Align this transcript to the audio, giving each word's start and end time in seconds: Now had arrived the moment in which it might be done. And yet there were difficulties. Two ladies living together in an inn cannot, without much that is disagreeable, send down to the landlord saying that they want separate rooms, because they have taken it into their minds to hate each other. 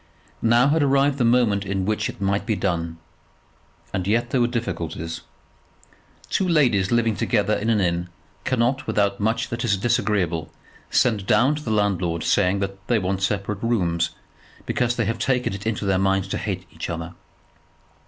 Now 0.41 0.69
had 0.69 0.81
arrived 0.81 1.19
the 1.19 1.23
moment 1.23 1.63
in 1.63 1.85
which 1.85 2.09
it 2.09 2.19
might 2.19 2.43
be 2.47 2.55
done. 2.55 2.97
And 3.93 4.07
yet 4.07 4.31
there 4.31 4.41
were 4.41 4.47
difficulties. 4.47 5.21
Two 6.27 6.47
ladies 6.47 6.91
living 6.91 7.15
together 7.15 7.53
in 7.53 7.69
an 7.69 7.79
inn 7.79 8.09
cannot, 8.43 8.87
without 8.87 9.19
much 9.19 9.49
that 9.49 9.63
is 9.63 9.77
disagreeable, 9.77 10.51
send 10.89 11.27
down 11.27 11.53
to 11.53 11.61
the 11.63 11.69
landlord 11.69 12.23
saying 12.23 12.61
that 12.61 12.87
they 12.87 12.97
want 12.97 13.21
separate 13.21 13.61
rooms, 13.61 14.09
because 14.65 14.95
they 14.95 15.05
have 15.05 15.19
taken 15.19 15.53
it 15.53 15.67
into 15.67 15.85
their 15.85 15.99
minds 15.99 16.27
to 16.29 16.39
hate 16.39 16.65
each 16.71 16.89
other. 16.89 17.13